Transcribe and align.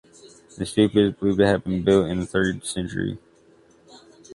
The 0.57 0.63
stupa 0.63 1.09
is 1.09 1.13
believed 1.13 1.37
to 1.37 1.45
have 1.45 1.63
been 1.63 1.83
built 1.83 2.07
in 2.07 2.19
the 2.21 2.25
third 2.25 2.65
century. 2.65 3.19